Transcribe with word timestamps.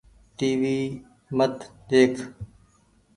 ٽي 0.37 0.49
وي 0.61 0.77
مت 1.37 1.55
ۮيک۔ 1.89 2.13